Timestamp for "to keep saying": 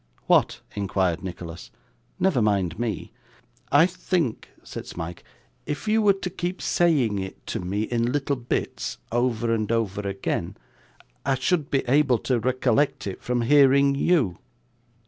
6.23-7.19